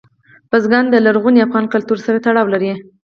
بزګان 0.49 0.85
د 0.89 0.95
لرغوني 1.05 1.39
افغان 1.43 1.65
کلتور 1.73 1.97
سره 2.05 2.21
تړاو 2.25 2.47
لري. 2.53 2.71